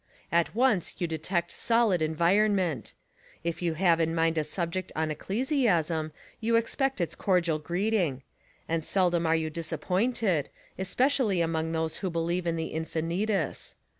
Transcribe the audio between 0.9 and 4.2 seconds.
you detect solid environment. If you have in